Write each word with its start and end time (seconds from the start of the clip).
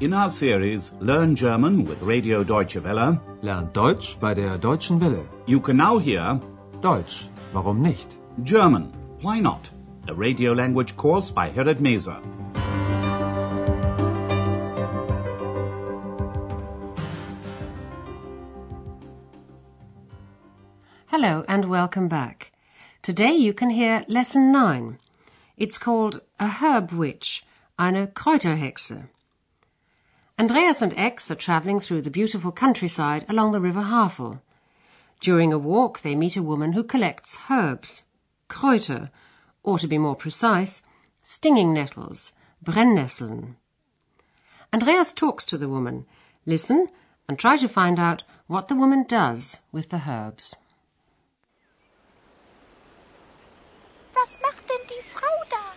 In 0.00 0.14
our 0.14 0.30
series 0.30 0.92
Learn 1.00 1.34
German 1.36 1.84
with 1.84 2.02
Radio 2.02 2.42
Deutsche 2.42 2.82
Welle, 2.82 3.20
Lernt 3.42 3.74
Deutsch 3.74 4.16
bei 4.18 4.34
der 4.34 4.56
Deutschen 4.58 5.00
Welle. 5.00 5.26
you 5.46 5.60
can 5.60 5.76
now 5.76 5.98
hear 5.98 6.40
Deutsch, 6.80 7.28
warum 7.52 7.82
nicht? 7.82 8.16
German, 8.44 8.92
Why 9.20 9.40
Not? 9.40 9.68
A 10.08 10.14
radio 10.14 10.52
language 10.54 10.96
course 10.96 11.30
by 11.30 11.50
Herrad 11.50 11.80
Meese. 11.80 12.16
Hello 21.06 21.44
and 21.48 21.64
welcome 21.66 22.08
back. 22.08 22.52
Today 23.02 23.32
you 23.32 23.52
can 23.52 23.70
hear 23.70 24.04
Lesson 24.08 24.52
9. 24.52 24.98
It's 25.56 25.78
called 25.78 26.20
A 26.38 26.48
Herb 26.48 26.92
Witch, 26.92 27.44
eine 27.78 28.06
Kräuterhexe. 28.08 29.08
Andreas 30.40 30.80
and 30.80 30.94
Ex 30.96 31.30
are 31.30 31.34
travelling 31.34 31.80
through 31.80 32.00
the 32.00 32.10
beautiful 32.10 32.50
countryside 32.50 33.26
along 33.28 33.52
the 33.52 33.60
river 33.60 33.82
Havel. 33.82 34.40
During 35.20 35.52
a 35.52 35.58
walk 35.58 36.00
they 36.00 36.14
meet 36.14 36.34
a 36.34 36.42
woman 36.42 36.72
who 36.72 36.82
collects 36.82 37.38
herbs, 37.50 38.04
Kräuter, 38.48 39.10
or 39.62 39.78
to 39.78 39.86
be 39.86 39.98
more 39.98 40.16
precise, 40.16 40.80
stinging 41.22 41.74
nettles, 41.74 42.32
Brennnesseln. 42.64 43.56
Andreas 44.72 45.12
talks 45.12 45.44
to 45.44 45.58
the 45.58 45.68
woman. 45.68 46.06
Listen 46.46 46.88
and 47.28 47.38
try 47.38 47.58
to 47.58 47.68
find 47.68 47.98
out 47.98 48.24
what 48.46 48.68
the 48.68 48.74
woman 48.74 49.04
does 49.06 49.60
with 49.72 49.90
the 49.90 50.04
herbs. 50.08 50.56
Was 54.14 54.38
macht 54.40 54.66
denn 54.70 54.86
die 54.88 55.02
Frau 55.02 55.36
da? 55.50 55.74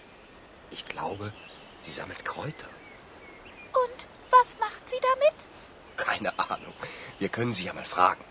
Ich 0.72 0.86
glaube, 0.86 1.34
sie 1.82 1.92
sammelt 1.92 2.24
Kräuter. 2.24 2.70
Und 3.74 4.08
was 4.40 4.58
macht 4.60 4.90
sie 4.90 5.02
damit? 5.12 5.38
Keine 5.98 6.32
Ahnung. 6.40 6.74
Wir 7.20 7.30
können 7.30 7.54
sie 7.54 7.66
ja 7.66 7.74
mal 7.74 7.86
fragen. 7.86 8.24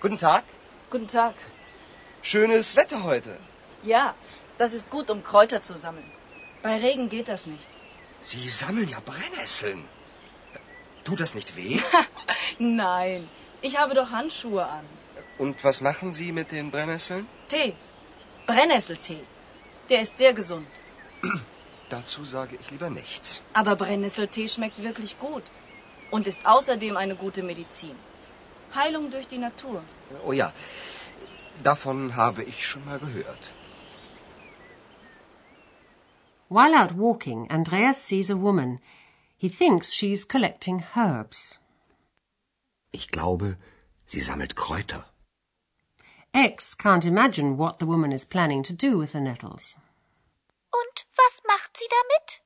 Guten 0.00 0.18
Tag. 0.18 0.44
Guten 0.90 1.08
Tag. 1.08 1.34
Schönes 2.22 2.76
Wetter 2.76 3.02
heute. 3.04 3.38
Ja, 3.82 4.14
das 4.58 4.72
ist 4.72 4.90
gut, 4.90 5.10
um 5.10 5.22
Kräuter 5.30 5.62
zu 5.62 5.76
sammeln. 5.76 6.10
Bei 6.62 6.76
Regen 6.78 7.08
geht 7.08 7.28
das 7.28 7.46
nicht. 7.46 7.68
Sie 8.20 8.48
sammeln 8.48 8.88
ja 8.88 9.00
Brennnesseln. 9.10 9.88
Tut 11.04 11.20
das 11.20 11.34
nicht 11.34 11.56
weh? 11.56 11.80
Nein, 12.58 13.28
ich 13.60 13.78
habe 13.78 13.94
doch 13.94 14.10
Handschuhe 14.10 14.64
an. 14.64 14.86
Und 15.36 15.62
was 15.64 15.80
machen 15.80 16.12
Sie 16.12 16.32
mit 16.32 16.52
den 16.52 16.70
Brennnesseln? 16.70 17.26
Tee. 17.48 17.74
Brennnesseltee. 18.46 19.24
Der 19.90 20.00
ist 20.02 20.16
sehr 20.16 20.32
gesund. 20.32 20.68
Dazu 21.88 22.24
sage 22.24 22.56
ich 22.60 22.70
lieber 22.70 22.90
nichts. 22.90 23.42
Aber 23.52 23.76
Brennnesseltee 23.76 24.48
schmeckt 24.48 24.82
wirklich 24.82 25.18
gut. 25.18 25.44
Und 26.10 26.26
ist 26.26 26.46
außerdem 26.46 26.96
eine 26.96 27.16
gute 27.16 27.42
Medizin. 27.42 27.96
Heilung 28.74 29.10
durch 29.10 29.26
die 29.28 29.38
Natur. 29.38 29.82
Oh 30.24 30.32
ja, 30.32 30.52
davon 31.62 32.16
habe 32.16 32.42
ich 32.42 32.66
schon 32.66 32.84
mal 32.84 32.98
gehört. 32.98 33.50
While 36.48 36.74
out 36.74 36.96
walking, 36.96 37.50
Andreas 37.50 38.06
sees 38.06 38.30
a 38.30 38.36
woman. 38.36 38.80
He 39.36 39.48
thinks 39.48 39.92
she's 39.92 40.26
collecting 40.28 40.84
herbs. 40.94 41.58
Ich 42.92 43.08
glaube, 43.08 43.56
sie 44.06 44.20
sammelt 44.20 44.54
Kräuter. 44.54 45.04
X 46.32 46.76
can't 46.76 47.06
imagine 47.06 47.56
what 47.58 47.78
the 47.78 47.86
woman 47.86 48.12
is 48.12 48.24
planning 48.24 48.62
to 48.62 48.72
do 48.72 48.98
with 48.98 49.12
the 49.12 49.20
nettles. 49.20 49.78
Und 50.80 51.06
was 51.16 51.42
macht 51.46 51.76
sie 51.76 51.88
damit? 51.88 52.40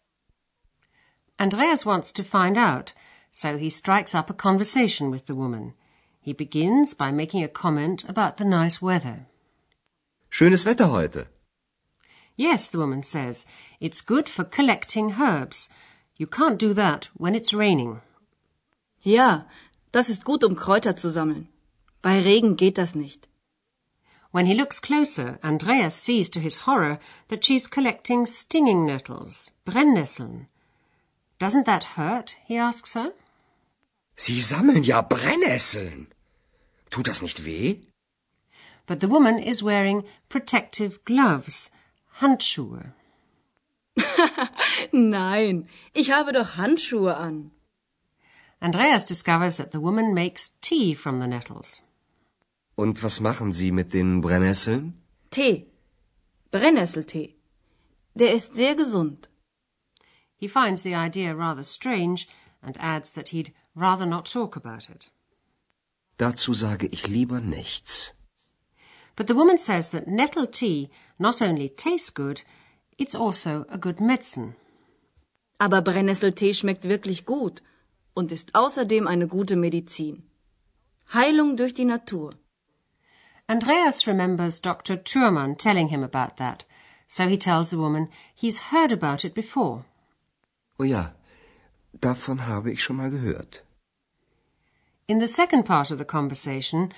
Andreas 1.38 1.86
wants 1.86 2.12
to 2.12 2.22
find 2.22 2.58
out, 2.58 2.92
so 3.30 3.56
he 3.56 3.70
strikes 3.70 4.14
up 4.14 4.28
a 4.28 4.34
conversation 4.34 5.10
with 5.10 5.26
the 5.26 5.34
woman. 5.34 5.74
He 6.20 6.32
begins 6.32 6.94
by 6.94 7.10
making 7.10 7.42
a 7.42 7.48
comment 7.48 8.04
about 8.08 8.36
the 8.36 8.44
nice 8.44 8.82
weather. 8.82 9.26
Schönes 10.30 10.66
Wetter 10.66 10.88
heute. 10.88 11.28
Yes, 12.36 12.68
the 12.68 12.78
woman 12.78 13.02
says, 13.02 13.46
it's 13.80 14.00
good 14.02 14.28
for 14.28 14.44
collecting 14.44 15.12
herbs. 15.12 15.68
You 16.16 16.26
can't 16.26 16.58
do 16.58 16.74
that 16.74 17.08
when 17.14 17.34
it's 17.34 17.54
raining. 17.54 18.02
Ja, 19.02 19.46
das 19.92 20.10
ist 20.10 20.24
gut, 20.24 20.44
um 20.44 20.54
Kräuter 20.54 20.96
zu 20.96 21.08
sammeln. 21.10 21.48
Bei 22.02 22.20
Regen 22.20 22.56
geht 22.56 22.76
das 22.78 22.94
nicht. 22.94 23.28
When 24.30 24.46
he 24.46 24.54
looks 24.54 24.78
closer, 24.78 25.38
Andreas 25.42 25.94
sees 25.94 26.28
to 26.30 26.40
his 26.40 26.58
horror 26.58 26.98
that 27.28 27.44
she's 27.44 27.66
collecting 27.66 28.26
stinging 28.26 28.84
nettles, 28.84 29.52
Brennnesseln. 29.64 30.48
Doesn't 31.38 31.66
that 31.66 31.96
hurt? 31.96 32.36
he 32.44 32.56
asks 32.56 32.94
her. 32.94 33.14
Sie 34.16 34.40
sammeln 34.40 34.84
ja 34.84 35.00
Brennnesseln. 35.00 36.08
Tut 36.90 37.06
das 37.06 37.22
nicht 37.22 37.44
weh? 37.46 37.78
But 38.86 39.00
the 39.00 39.08
woman 39.08 39.38
is 39.38 39.62
wearing 39.62 40.04
protective 40.28 41.04
gloves, 41.04 41.70
Handschuhe. 42.20 42.92
Nein, 44.92 45.68
ich 45.94 46.10
habe 46.10 46.32
doch 46.32 46.56
Handschuhe 46.56 47.16
an. 47.16 47.50
Andreas 48.60 49.04
discovers 49.04 49.56
that 49.56 49.70
the 49.72 49.80
woman 49.80 50.12
makes 50.12 50.52
tea 50.60 50.94
from 50.94 51.20
the 51.20 51.26
nettles. 51.26 51.82
Und 52.82 53.02
was 53.02 53.18
machen 53.18 53.50
Sie 53.50 53.72
mit 53.72 53.92
den 53.92 54.20
Brennnesseln? 54.20 54.94
Tee. 55.30 55.66
Brennnesseltee. 56.52 57.34
Der 58.14 58.32
ist 58.32 58.54
sehr 58.54 58.76
gesund. 58.76 59.28
He 60.36 60.48
finds 60.48 60.82
the 60.82 60.94
idea 60.94 61.32
rather 61.32 61.64
strange 61.64 62.28
and 62.62 62.78
adds 62.78 63.12
that 63.14 63.28
he'd 63.32 63.52
rather 63.74 64.06
not 64.06 64.32
talk 64.32 64.56
about 64.56 64.88
it. 64.94 65.10
Dazu 66.18 66.54
sage 66.54 66.86
ich 66.86 67.08
lieber 67.08 67.40
nichts. 67.40 68.14
But 69.16 69.26
the 69.26 69.34
woman 69.34 69.58
says 69.58 69.90
that 69.90 70.06
nettle 70.06 70.46
tea 70.46 70.88
not 71.18 71.42
only 71.42 71.68
tastes 71.68 72.14
good, 72.14 72.44
it's 72.96 73.16
also 73.16 73.66
a 73.68 73.78
good 73.78 74.00
medicine. 74.00 74.54
Aber 75.58 75.82
Brennnesseltee 75.82 76.54
schmeckt 76.54 76.88
wirklich 76.88 77.26
gut 77.26 77.60
und 78.14 78.30
ist 78.30 78.54
außerdem 78.54 79.08
eine 79.08 79.26
gute 79.26 79.56
Medizin. 79.56 80.22
Heilung 81.12 81.56
durch 81.56 81.74
die 81.74 81.84
Natur. 81.96 82.36
Andreas 83.50 84.06
remembers 84.06 84.60
Dr. 84.60 84.96
Thurman 84.98 85.56
telling 85.56 85.88
him 85.88 86.02
about 86.02 86.36
that, 86.36 86.66
so 87.06 87.28
he 87.28 87.38
tells 87.38 87.70
the 87.70 87.78
woman 87.78 88.10
he's 88.34 88.58
heard 88.70 88.92
about 88.92 89.24
it 89.24 89.34
before. 89.34 89.86
Oh 90.78 90.84
ja, 90.84 91.12
davon 91.98 92.40
habe 92.40 92.70
ich 92.70 92.82
schon 92.82 92.96
mal 92.96 93.10
gehört. 93.10 93.60
In 95.08 95.18
the 95.18 95.26
second 95.26 95.62
part 95.62 95.90
of 95.90 95.96
the 95.96 96.04
conversation, 96.04 96.92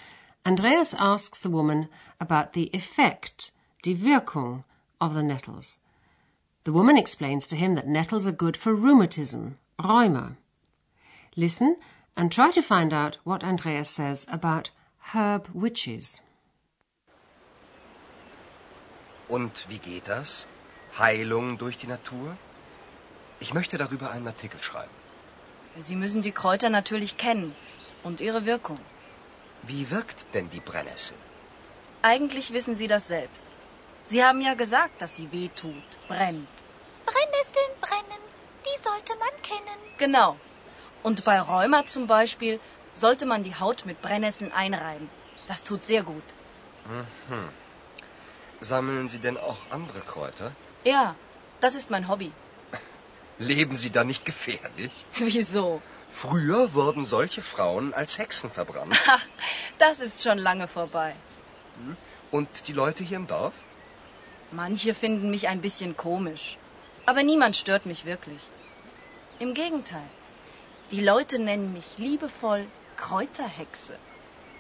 Andreas 0.44 0.92
asks 0.94 1.38
the 1.38 1.50
woman 1.50 1.88
about 2.20 2.54
the 2.54 2.68
effect, 2.72 3.52
die 3.84 3.94
Wirkung, 3.94 4.64
of 5.00 5.14
the 5.14 5.22
nettles. 5.22 5.78
The 6.64 6.72
woman 6.72 6.96
explains 6.96 7.46
to 7.46 7.56
him 7.56 7.76
that 7.76 7.86
nettles 7.86 8.26
are 8.26 8.32
good 8.32 8.56
for 8.56 8.74
rheumatism, 8.74 9.58
Rheuma. 9.78 10.36
Listen 11.36 11.76
and 12.16 12.32
try 12.32 12.50
to 12.50 12.60
find 12.60 12.92
out 12.92 13.18
what 13.22 13.44
Andreas 13.44 13.88
says 13.88 14.26
about 14.28 14.70
herb 15.12 15.48
witches. 15.54 16.20
Und 19.30 19.68
wie 19.68 19.78
geht 19.78 20.08
das? 20.08 20.48
Heilung 20.98 21.56
durch 21.56 21.76
die 21.76 21.86
Natur? 21.86 22.36
Ich 23.38 23.54
möchte 23.54 23.78
darüber 23.78 24.10
einen 24.10 24.26
Artikel 24.26 24.60
schreiben. 24.60 24.90
Sie 25.78 25.94
müssen 25.94 26.20
die 26.20 26.32
Kräuter 26.32 26.68
natürlich 26.68 27.16
kennen 27.16 27.54
und 28.02 28.20
ihre 28.20 28.44
Wirkung. 28.44 28.80
Wie 29.62 29.88
wirkt 29.90 30.34
denn 30.34 30.50
die 30.50 30.58
Brennnessel? 30.58 31.16
Eigentlich 32.02 32.52
wissen 32.52 32.74
Sie 32.76 32.88
das 32.88 33.06
selbst. 33.06 33.46
Sie 34.04 34.24
haben 34.24 34.40
ja 34.40 34.54
gesagt, 34.54 35.00
dass 35.00 35.14
sie 35.14 35.30
weh 35.30 35.48
tut, 35.54 35.90
brennt. 36.08 36.48
Brennnesseln 37.06 37.72
brennen, 37.80 38.22
die 38.66 38.82
sollte 38.82 39.14
man 39.16 39.42
kennen. 39.42 39.78
Genau. 39.98 40.36
Und 41.04 41.22
bei 41.22 41.40
Rheuma 41.40 41.86
zum 41.86 42.08
Beispiel 42.08 42.58
sollte 42.94 43.26
man 43.26 43.44
die 43.44 43.54
Haut 43.54 43.86
mit 43.86 44.02
Brennnesseln 44.02 44.52
einreiben. 44.52 45.08
Das 45.46 45.62
tut 45.62 45.86
sehr 45.86 46.02
gut. 46.02 46.24
Sammeln 48.60 49.08
Sie 49.08 49.18
denn 49.18 49.36
auch 49.38 49.58
andere 49.70 50.00
Kräuter? 50.00 50.52
Ja, 50.84 51.14
das 51.60 51.74
ist 51.74 51.90
mein 51.90 52.08
Hobby. 52.08 52.32
Leben 53.38 53.76
Sie 53.76 53.90
da 53.90 54.04
nicht 54.04 54.24
gefährlich? 54.24 54.92
Wieso? 55.18 55.80
Früher 56.10 56.74
wurden 56.74 57.06
solche 57.06 57.40
Frauen 57.40 57.94
als 57.94 58.18
Hexen 58.18 58.50
verbrannt. 58.50 58.96
Ach, 59.06 59.24
das 59.78 60.00
ist 60.00 60.22
schon 60.22 60.38
lange 60.38 60.68
vorbei. 60.68 61.14
Und 62.30 62.68
die 62.68 62.72
Leute 62.72 63.02
hier 63.04 63.16
im 63.16 63.26
Dorf? 63.26 63.54
Manche 64.50 64.94
finden 64.94 65.30
mich 65.30 65.48
ein 65.48 65.60
bisschen 65.60 65.96
komisch. 65.96 66.58
Aber 67.06 67.22
niemand 67.22 67.56
stört 67.56 67.86
mich 67.86 68.04
wirklich. 68.04 68.42
Im 69.38 69.54
Gegenteil. 69.54 70.08
Die 70.90 71.00
Leute 71.00 71.38
nennen 71.38 71.72
mich 71.72 71.96
liebevoll 71.96 72.66
Kräuterhexe. 72.96 73.96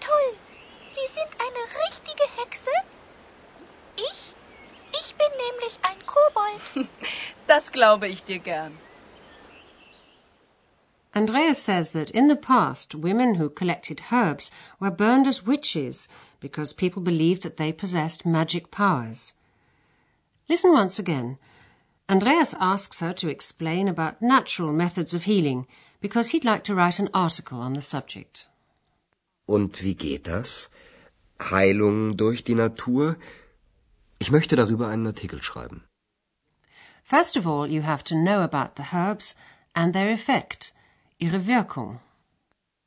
Toll, 0.00 0.38
Sie 0.86 1.12
sind 1.12 1.30
eine 1.38 1.86
richtige 1.86 2.24
Hexe? 2.40 2.70
Ich? 4.08 4.34
Ich 5.00 5.14
bin 5.14 5.32
nämlich 5.46 5.78
ein 5.82 6.00
Kobold. 6.06 6.88
Das 7.46 7.72
glaube 7.72 8.06
ich 8.06 8.22
dir 8.22 8.38
gern. 8.38 8.72
Andreas 11.12 11.58
says 11.60 11.90
that 11.90 12.10
in 12.10 12.28
the 12.28 12.36
past, 12.36 12.94
women 12.94 13.34
who 13.34 13.48
collected 13.48 14.00
herbs 14.12 14.50
were 14.78 14.92
burned 14.92 15.26
as 15.26 15.44
witches 15.44 16.08
because 16.38 16.72
people 16.72 17.02
believed 17.02 17.42
that 17.42 17.56
they 17.56 17.72
possessed 17.72 18.24
magic 18.24 18.70
powers. 18.70 19.32
Listen 20.48 20.72
once 20.72 21.00
again. 21.00 21.38
Andreas 22.08 22.54
asks 22.60 23.00
her 23.00 23.12
to 23.14 23.28
explain 23.28 23.88
about 23.88 24.22
natural 24.22 24.72
methods 24.72 25.12
of 25.12 25.24
healing 25.24 25.66
because 26.00 26.30
he'd 26.30 26.44
like 26.44 26.62
to 26.64 26.74
write 26.74 27.00
an 27.00 27.08
article 27.12 27.60
on 27.60 27.72
the 27.72 27.82
subject. 27.82 28.46
Und 29.46 29.82
wie 29.82 29.94
geht 29.94 30.28
das? 30.28 30.70
Heilung 31.40 32.16
durch 32.16 32.44
die 32.44 32.54
Natur? 32.54 33.16
Ich 34.22 34.30
möchte 34.30 34.54
darüber 34.54 34.88
einen 34.88 35.06
Artikel 35.06 35.42
schreiben. 35.42 35.82
First 37.02 37.36
of 37.38 37.46
all, 37.46 37.70
you 37.70 37.82
have 37.82 38.04
to 38.04 38.14
know 38.14 38.40
about 38.48 38.72
the 38.76 38.88
herbs 38.94 39.34
and 39.72 39.94
their 39.94 40.10
effect, 40.10 40.74
ihre 41.18 41.46
Wirkung. 41.46 42.00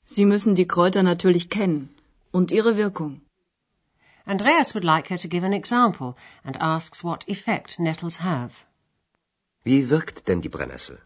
Sie 0.05 0.25
müssen 0.25 0.53
die 0.53 0.67
Kräuter 0.67 1.01
natürlich 1.01 1.49
kennen 1.49 1.89
und 2.31 2.51
ihre 2.51 2.77
Wirkung. 2.77 3.21
Andreas 4.25 4.73
would 4.75 4.85
like 4.85 5.09
her 5.09 5.17
to 5.17 5.27
give 5.27 5.43
an 5.43 5.53
example 5.53 6.15
and 6.43 6.55
asks 6.61 7.03
what 7.03 7.27
effect 7.27 7.79
nettles 7.79 8.21
have. 8.21 8.65
Wie 9.63 9.89
wirkt 9.89 10.27
denn 10.27 10.41
die 10.41 10.49
Brennnessel? 10.49 10.99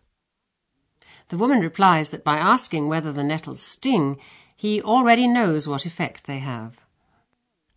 The 1.29 1.39
woman 1.39 1.61
replies 1.61 2.11
that 2.11 2.23
by 2.23 2.37
asking 2.37 2.89
whether 2.89 3.13
the 3.13 3.23
nettles 3.23 3.61
sting, 3.61 4.19
he 4.55 4.81
already 4.83 5.27
knows 5.27 5.67
what 5.67 5.85
effect 5.85 6.25
they 6.25 6.41
have. 6.41 6.73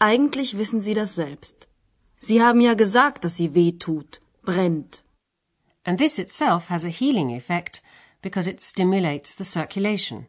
Eigentlich 0.00 0.58
wissen 0.58 0.80
Sie 0.80 0.94
das 0.94 1.14
selbst. 1.14 1.69
Sie 2.22 2.42
haben 2.42 2.60
ja 2.60 2.74
gesagt, 2.74 3.24
dass 3.24 3.36
sie 3.36 3.54
weh 3.54 3.72
tut, 3.72 4.20
brennt. 4.42 5.02
And 5.84 5.98
this 5.98 6.18
itself 6.18 6.68
has 6.68 6.84
a 6.84 6.88
healing 6.88 7.30
effect 7.34 7.82
because 8.20 8.46
it 8.46 8.60
stimulates 8.60 9.34
the 9.34 9.44
circulation. 9.44 10.26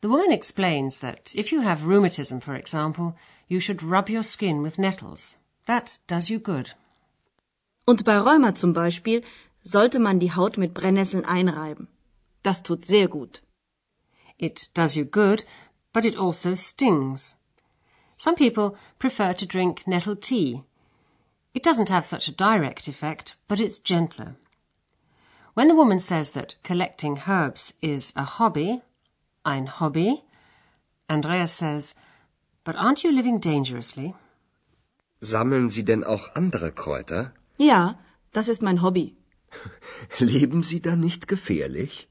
The 0.00 0.08
woman 0.08 0.32
explains 0.32 0.98
that 1.00 1.34
if 1.34 1.52
you 1.52 1.60
have 1.60 1.86
rheumatism, 1.86 2.40
for 2.40 2.54
example, 2.54 3.14
you 3.48 3.60
should 3.60 3.82
rub 3.82 4.08
your 4.08 4.22
skin 4.22 4.62
with 4.62 4.78
nettles. 4.78 5.36
That 5.66 5.98
does 6.06 6.30
you 6.30 6.38
good. 6.38 6.74
Und 7.86 8.04
bei 8.06 8.18
Rheuma 8.18 8.54
zum 8.54 8.72
Beispiel 8.72 9.22
sollte 9.62 9.98
man 9.98 10.18
die 10.18 10.32
Haut 10.32 10.56
mit 10.56 10.72
Brennnesseln 10.72 11.26
einreiben. 11.26 11.88
Das 12.42 12.62
tut 12.62 12.86
sehr 12.86 13.08
gut. 13.08 13.42
It 14.38 14.70
does 14.72 14.94
you 14.96 15.04
good, 15.04 15.44
but 15.92 16.06
it 16.06 16.16
also 16.16 16.54
stings. 16.54 17.36
Some 18.16 18.36
people 18.36 18.78
prefer 18.98 19.34
to 19.34 19.44
drink 19.44 19.86
nettle 19.86 20.16
tea. 20.16 20.62
It 21.52 21.62
doesn't 21.62 21.88
have 21.88 22.06
such 22.06 22.28
a 22.28 22.32
direct 22.32 22.86
effect, 22.86 23.34
but 23.48 23.58
it's 23.60 23.78
gentler. 23.78 24.36
When 25.54 25.68
the 25.68 25.74
woman 25.74 25.98
says 25.98 26.32
that 26.32 26.54
collecting 26.62 27.22
herbs 27.26 27.74
is 27.82 28.12
a 28.14 28.24
hobby, 28.24 28.82
ein 29.44 29.66
Hobby, 29.66 30.22
Andreas 31.08 31.52
says, 31.52 31.94
but 32.64 32.76
aren't 32.76 33.02
you 33.02 33.10
living 33.10 33.40
dangerously? 33.40 34.14
Sammeln 35.20 35.68
Sie 35.68 35.82
denn 35.82 36.04
auch 36.04 36.34
andere 36.36 36.70
Kräuter? 36.70 37.32
Ja, 37.58 37.98
das 38.32 38.48
ist 38.48 38.62
mein 38.62 38.80
Hobby. 38.80 39.16
Leben 40.20 40.62
Sie 40.62 40.80
da 40.80 40.94
nicht 40.94 41.26
gefährlich? 41.26 42.08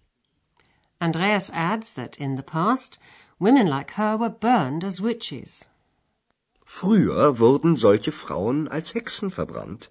Andreas 1.00 1.50
adds 1.52 1.94
that 1.94 2.18
in 2.18 2.36
the 2.36 2.44
past, 2.44 3.00
women 3.40 3.68
like 3.68 3.92
her 3.92 4.18
were 4.18 4.30
burned 4.30 4.84
as 4.84 5.02
witches. 5.02 5.70
Früher 6.72 7.40
wurden 7.40 7.76
solche 7.76 8.14
Frauen 8.14 8.70
als 8.70 8.94
Hexen 8.94 9.32
verbrannt. 9.32 9.90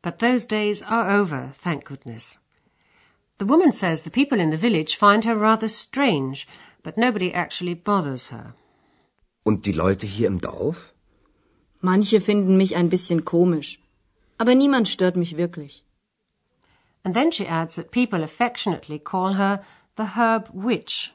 But 0.00 0.20
those 0.20 0.46
days 0.46 0.80
are 0.80 1.20
over, 1.20 1.50
thank 1.64 1.86
goodness. 1.86 2.38
The 3.40 3.48
woman 3.48 3.72
says 3.72 4.04
the 4.04 4.10
people 4.10 4.38
in 4.38 4.52
the 4.52 4.62
village 4.66 4.96
find 4.96 5.24
her 5.24 5.34
rather 5.34 5.68
strange, 5.68 6.46
but 6.84 6.96
nobody 6.96 7.32
actually 7.32 7.74
bothers 7.74 8.30
her. 8.30 8.54
Und 9.42 9.66
die 9.66 9.72
Leute 9.72 10.06
hier 10.06 10.28
im 10.28 10.40
Dorf? 10.40 10.92
Manche 11.80 12.20
finden 12.20 12.56
mich 12.56 12.76
ein 12.76 12.90
bisschen 12.90 13.24
komisch, 13.24 13.80
aber 14.36 14.54
niemand 14.54 14.88
stört 14.88 15.16
mich 15.16 15.36
wirklich. 15.36 15.84
And 17.02 17.14
then 17.14 17.32
she 17.32 17.48
adds 17.48 17.74
that 17.74 17.90
people 17.90 18.22
affectionately 18.22 19.00
call 19.00 19.34
her 19.34 19.64
the 19.96 20.14
herb 20.16 20.48
witch. 20.52 21.12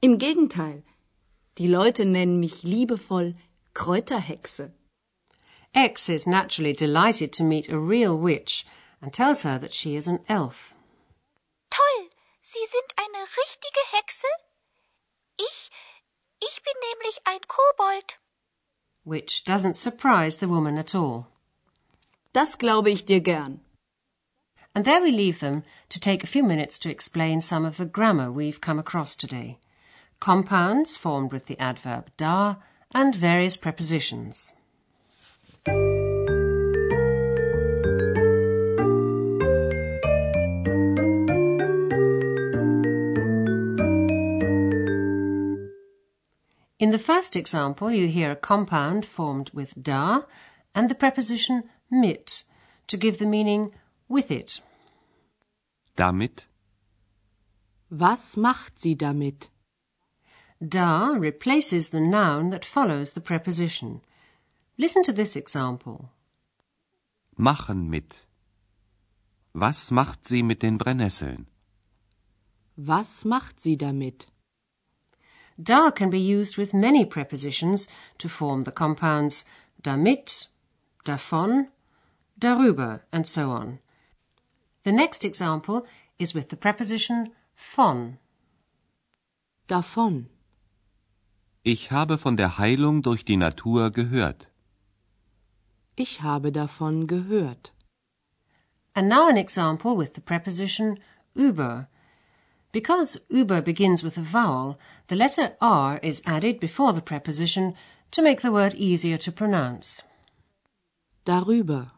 Im 0.00 0.18
Gegenteil, 0.18 0.82
die 1.56 1.68
Leute 1.68 2.04
nennen 2.04 2.38
mich 2.38 2.64
liebevoll 2.64 3.34
Kräuterhexe. 3.74 4.72
Ex 5.74 6.08
is 6.08 6.26
naturally 6.26 6.72
delighted 6.72 7.32
to 7.32 7.42
meet 7.42 7.68
a 7.68 7.78
real 7.78 8.18
witch 8.18 8.66
and 9.00 9.12
tells 9.12 9.42
her 9.42 9.58
that 9.58 9.72
she 9.72 9.96
is 9.96 10.06
an 10.06 10.20
elf. 10.28 10.74
Toll, 11.70 12.08
Sie 12.42 12.66
sind 12.66 12.92
eine 12.98 13.24
richtige 13.24 13.82
Hexe? 13.92 14.26
Ich, 15.38 15.70
ich 16.40 16.62
bin 16.62 16.74
nämlich 16.90 17.18
ein 17.24 17.40
Kobold. 17.48 18.18
Which 19.04 19.44
doesn't 19.44 19.76
surprise 19.76 20.36
the 20.36 20.48
woman 20.48 20.76
at 20.76 20.94
all. 20.94 21.26
Das 22.32 22.56
glaube 22.56 22.90
ich 22.90 23.06
dir 23.06 23.20
gern. 23.20 23.60
And 24.74 24.84
there 24.84 25.02
we 25.02 25.10
leave 25.10 25.40
them 25.40 25.64
to 25.88 25.98
take 25.98 26.22
a 26.22 26.26
few 26.26 26.42
minutes 26.42 26.78
to 26.80 26.90
explain 26.90 27.40
some 27.40 27.64
of 27.64 27.76
the 27.76 27.86
grammar 27.86 28.30
we've 28.30 28.60
come 28.60 28.78
across 28.78 29.16
today. 29.16 29.58
Compounds 30.20 30.96
formed 30.96 31.32
with 31.32 31.46
the 31.46 31.58
adverb 31.58 32.10
da 32.16 32.56
and 32.94 33.14
various 33.14 33.56
prepositions. 33.56 34.52
In 46.82 46.90
the 46.90 46.98
first 46.98 47.36
example, 47.36 47.92
you 47.92 48.08
hear 48.08 48.32
a 48.32 48.36
compound 48.36 49.06
formed 49.06 49.50
with 49.54 49.72
da 49.80 50.22
and 50.74 50.88
the 50.88 50.96
preposition 50.96 51.62
mit 51.88 52.42
to 52.88 52.96
give 52.96 53.18
the 53.18 53.26
meaning 53.26 53.72
with 54.08 54.32
it. 54.32 54.60
Damit? 55.96 56.46
Was 57.88 58.36
macht 58.36 58.80
sie 58.80 58.96
damit? 58.96 59.51
Da 60.62 61.08
replaces 61.18 61.88
the 61.88 62.00
noun 62.00 62.50
that 62.50 62.64
follows 62.64 63.14
the 63.14 63.20
preposition. 63.20 64.00
Listen 64.78 65.02
to 65.02 65.12
this 65.12 65.34
example. 65.34 66.10
Machen 67.36 67.90
mit. 67.90 68.20
Was 69.54 69.90
macht 69.90 70.28
sie 70.28 70.42
mit 70.44 70.62
den 70.62 70.78
Brennnesseln? 70.78 71.46
Was 72.76 73.24
macht 73.24 73.60
sie 73.60 73.76
damit? 73.76 74.28
Da 75.60 75.90
can 75.90 76.10
be 76.10 76.18
used 76.18 76.56
with 76.56 76.72
many 76.72 77.04
prepositions 77.04 77.88
to 78.18 78.28
form 78.28 78.62
the 78.62 78.70
compounds 78.70 79.44
damit, 79.82 80.46
davon, 81.04 81.68
darüber, 82.38 83.00
and 83.12 83.26
so 83.26 83.50
on. 83.50 83.80
The 84.84 84.92
next 84.92 85.24
example 85.24 85.86
is 86.18 86.34
with 86.34 86.50
the 86.50 86.56
preposition 86.56 87.32
von. 87.56 88.18
Davon. 89.66 90.28
Ich 91.64 91.92
habe 91.92 92.18
von 92.18 92.36
der 92.36 92.58
Heilung 92.58 93.02
durch 93.02 93.24
die 93.24 93.36
Natur 93.36 93.92
gehört. 93.92 94.48
Ich 95.94 96.22
habe 96.22 96.50
davon 96.50 97.06
gehört. 97.06 97.72
And 98.94 99.08
now 99.08 99.28
an 99.28 99.36
example 99.36 99.96
with 99.96 100.10
the 100.16 100.20
preposition 100.20 100.98
über. 101.34 101.88
Because 102.72 103.20
über 103.28 103.62
begins 103.62 104.02
with 104.02 104.18
a 104.18 104.24
vowel, 104.24 104.76
the 105.08 105.14
letter 105.14 105.56
R 105.60 105.98
is 106.02 106.26
added 106.26 106.58
before 106.58 106.92
the 106.92 107.00
preposition 107.00 107.76
to 108.10 108.22
make 108.22 108.40
the 108.40 108.50
word 108.50 108.74
easier 108.74 109.18
to 109.18 109.30
pronounce. 109.30 110.02
Darüber. 111.24 111.92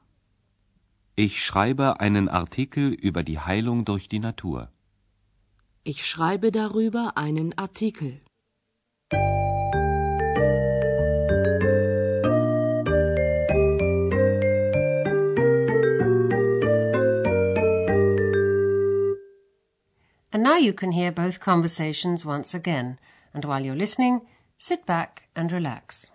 Ich 1.16 1.42
schreibe 1.42 2.00
einen 2.00 2.28
Artikel 2.28 2.92
über 2.92 3.22
die 3.22 3.38
Heilung 3.38 3.86
durch 3.86 4.08
die 4.08 4.18
Natur. 4.18 4.68
Ich 5.84 6.06
schreibe 6.06 6.52
darüber 6.52 7.16
einen 7.16 7.56
Artikel. 7.56 8.20
And 20.34 20.42
now 20.42 20.56
you 20.56 20.72
can 20.72 20.90
hear 20.90 21.12
both 21.12 21.38
conversations 21.38 22.26
once 22.26 22.54
again. 22.54 22.98
And 23.32 23.44
while 23.44 23.64
you're 23.64 23.76
listening, 23.76 24.22
sit 24.58 24.84
back 24.84 25.28
and 25.36 25.52
relax. 25.52 26.10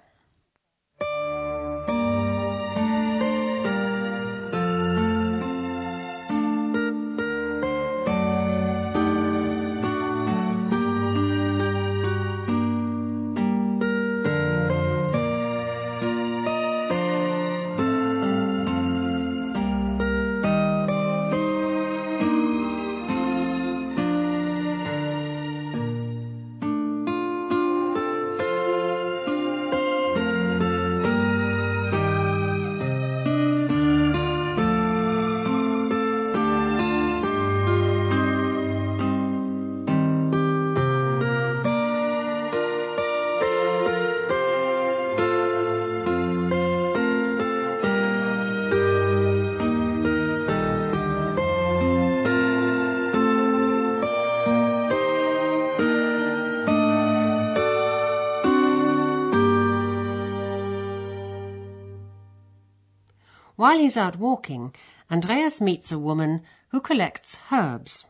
While 63.59 63.79
he's 63.79 63.97
out 63.97 64.15
walking, 64.15 64.73
Andreas 65.11 65.59
meets 65.59 65.91
a 65.91 65.99
woman 65.99 66.43
who 66.71 66.79
collects 66.79 67.35
herbs. 67.49 68.05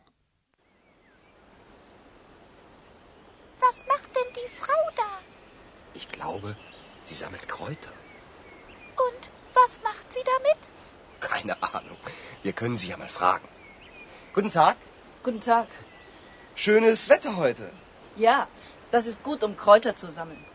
Was 3.59 3.83
macht 3.87 4.15
denn 4.15 4.31
die 4.35 4.47
Frau 4.47 4.81
da? 4.95 5.09
Ich 5.95 6.07
glaube, 6.11 6.55
sie 7.03 7.15
sammelt 7.15 7.49
Kräuter. 7.49 7.93
Und 9.07 9.31
was 9.55 9.81
macht 9.81 10.13
sie 10.13 10.23
damit? 10.33 10.61
Keine 11.19 11.55
Ahnung. 11.63 11.97
Wir 12.43 12.53
können 12.53 12.77
sie 12.77 12.89
ja 12.89 12.97
mal 12.97 13.09
fragen. 13.09 13.47
Guten 14.35 14.51
Tag. 14.51 14.77
Guten 15.23 15.41
Tag. 15.41 15.67
Schönes 16.53 17.09
Wetter 17.09 17.37
heute. 17.37 17.71
Ja, 18.15 18.47
das 18.91 19.07
ist 19.07 19.23
gut, 19.23 19.41
um 19.43 19.57
Kräuter 19.57 19.95
zu 19.95 20.11
sammeln. 20.11 20.45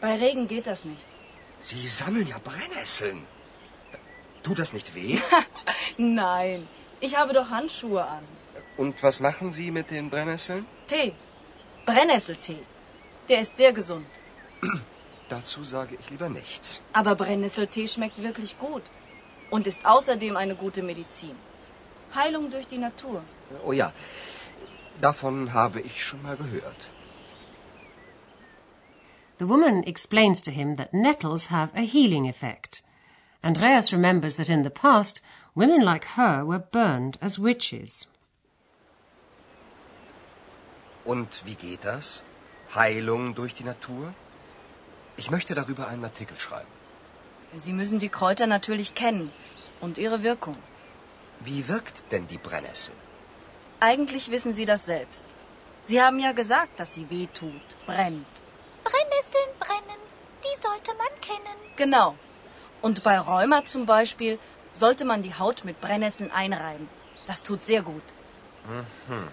Bei 0.00 0.14
Regen 0.14 0.46
geht 0.46 0.68
das 0.68 0.84
nicht. 0.84 1.08
Sie 1.58 1.88
sammeln 1.88 2.28
ja 2.28 2.38
Brennnesseln. 2.38 3.26
Tut 4.44 4.58
das 4.58 4.72
nicht 4.72 4.94
weh? 4.94 5.18
Nein, 5.96 6.68
ich 7.00 7.16
habe 7.18 7.32
doch 7.32 7.48
Handschuhe 7.50 8.04
an. 8.04 8.24
Und 8.76 9.02
was 9.02 9.20
machen 9.20 9.50
Sie 9.50 9.70
mit 9.70 9.90
den 9.90 10.10
Brennnesseln? 10.10 10.66
Tee. 10.86 11.12
Brennnesseltee. 11.86 12.62
Der 13.28 13.40
ist 13.40 13.56
sehr 13.56 13.72
gesund. 13.72 14.06
Dazu 15.28 15.64
sage 15.64 15.96
ich 15.98 16.10
lieber 16.10 16.28
nichts. 16.28 16.82
Aber 16.92 17.14
Brennnesseltee 17.14 17.88
schmeckt 17.88 18.22
wirklich 18.22 18.58
gut 18.58 18.82
und 19.50 19.66
ist 19.66 19.84
außerdem 19.86 20.36
eine 20.36 20.54
gute 20.54 20.82
Medizin. 20.82 21.36
Heilung 22.14 22.50
durch 22.50 22.66
die 22.66 22.78
Natur. 22.78 23.22
Oh 23.64 23.72
ja, 23.72 23.92
davon 25.00 25.54
habe 25.54 25.80
ich 25.80 26.04
schon 26.04 26.22
mal 26.22 26.36
gehört. 26.36 26.86
The 29.38 29.48
woman 29.48 29.82
explains 29.82 30.42
to 30.42 30.50
him 30.50 30.76
that 30.76 30.92
nettles 30.92 31.50
have 31.50 31.74
a 31.74 31.80
healing 31.80 32.28
effect. 32.28 32.84
Andreas 33.44 33.92
remembers 33.92 34.36
that 34.36 34.48
in 34.48 34.64
the 34.64 34.70
past, 34.70 35.20
women 35.54 35.82
like 35.82 36.06
her 36.16 36.44
were 36.46 36.58
burned 36.58 37.18
as 37.20 37.38
witches. 37.38 38.08
Und 41.04 41.42
wie 41.44 41.54
geht 41.54 41.84
das? 41.84 42.24
Heilung 42.74 43.34
durch 43.34 43.52
die 43.52 43.64
Natur? 43.64 44.14
Ich 45.18 45.30
möchte 45.30 45.54
darüber 45.54 45.88
einen 45.88 46.04
Artikel 46.04 46.38
schreiben. 46.38 46.72
Sie 47.54 47.74
müssen 47.74 47.98
die 47.98 48.08
Kräuter 48.08 48.46
natürlich 48.46 48.94
kennen 48.94 49.30
und 49.82 49.98
ihre 49.98 50.22
Wirkung. 50.22 50.56
Wie 51.40 51.68
wirkt 51.68 52.10
denn 52.12 52.26
die 52.26 52.38
Brennnessel? 52.38 52.94
Eigentlich 53.78 54.30
wissen 54.30 54.54
Sie 54.54 54.64
das 54.64 54.86
selbst. 54.86 55.26
Sie 55.82 56.00
haben 56.00 56.18
ja 56.18 56.32
gesagt, 56.32 56.80
dass 56.80 56.94
sie 56.94 57.10
weh 57.10 57.28
tut, 57.34 57.66
brennt. 57.84 58.34
Brennnesseln 58.84 59.50
brennen, 59.60 60.02
die 60.44 60.56
sollte 60.58 60.92
man 60.94 61.20
kennen. 61.20 61.58
Genau. 61.76 62.16
Und 62.84 63.02
bei 63.02 63.18
Rheuma 63.18 63.64
zum 63.64 63.86
Beispiel 63.86 64.38
sollte 64.74 65.06
man 65.06 65.22
die 65.22 65.34
Haut 65.38 65.64
mit 65.64 65.80
Brennnesseln 65.80 66.30
einreiben. 66.30 66.86
Das 67.26 67.42
tut 67.42 67.64
sehr 67.64 67.80
gut. 67.80 68.02
Mhm. 68.68 69.28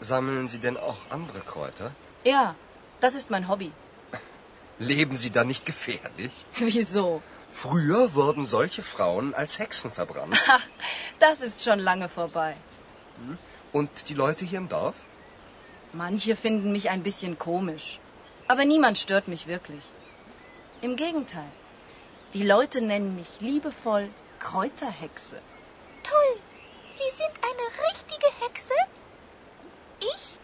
Sammeln 0.00 0.48
Sie 0.48 0.58
denn 0.58 0.76
auch 0.76 0.98
andere 1.08 1.40
Kräuter? 1.40 1.92
Ja, 2.22 2.54
das 3.00 3.14
ist 3.14 3.30
mein 3.30 3.48
Hobby. 3.48 3.72
Leben 4.78 5.16
Sie 5.16 5.30
da 5.30 5.44
nicht 5.44 5.64
gefährlich? 5.64 6.32
Wieso? 6.58 7.22
Früher 7.50 8.12
wurden 8.12 8.46
solche 8.46 8.82
Frauen 8.82 9.32
als 9.34 9.58
Hexen 9.58 9.90
verbrannt. 9.90 10.38
Das 11.20 11.40
ist 11.40 11.64
schon 11.64 11.78
lange 11.78 12.10
vorbei. 12.10 12.56
Und 13.72 14.10
die 14.10 14.14
Leute 14.22 14.44
hier 14.44 14.58
im 14.58 14.68
Dorf? 14.68 14.96
Manche 15.94 16.36
finden 16.36 16.72
mich 16.72 16.90
ein 16.90 17.02
bisschen 17.02 17.38
komisch. 17.38 18.00
Aber 18.48 18.64
niemand 18.66 18.98
stört 18.98 19.28
mich 19.28 19.46
wirklich. 19.46 19.84
Im 20.82 20.96
Gegenteil. 20.96 21.50
Die 22.34 22.42
Leute 22.42 22.80
nennen 22.80 23.14
mich 23.14 23.40
liebevoll 23.40 24.08
Kräuterhexe. 24.40 25.36
Toll. 26.02 26.42
Sie 26.90 27.10
sind 27.16 27.34
eine 27.48 27.66
richtige 27.88 28.26
Hexe? 28.44 28.74
Ich? 30.00 30.36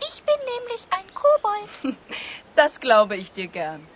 Ich 0.00 0.22
bin 0.24 0.40
nämlich 0.56 0.86
ein 0.90 1.06
Kobold. 1.14 1.96
Das 2.56 2.80
glaube 2.80 3.16
ich 3.16 3.30
dir 3.32 3.46
gern. 3.46 3.86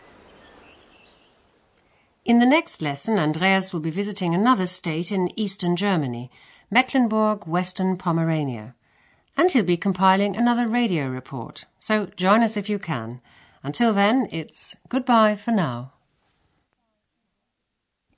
In 2.22 2.38
the 2.38 2.46
next 2.46 2.80
lesson, 2.80 3.18
Andreas 3.18 3.74
will 3.74 3.80
be 3.80 3.90
visiting 3.90 4.36
another 4.36 4.68
state 4.68 5.10
in 5.10 5.32
eastern 5.36 5.74
Germany, 5.74 6.30
Mecklenburg, 6.70 7.44
Western 7.48 7.98
Pomerania. 7.98 8.74
And 9.36 9.50
he'll 9.50 9.64
be 9.64 9.76
compiling 9.76 10.36
another 10.36 10.68
radio 10.68 11.08
report. 11.08 11.66
So 11.80 12.06
join 12.14 12.44
us 12.44 12.56
if 12.56 12.68
you 12.68 12.78
can. 12.78 13.20
Until 13.64 13.92
then, 13.92 14.28
it's 14.30 14.76
goodbye 14.88 15.34
for 15.34 15.50
now. 15.50 15.90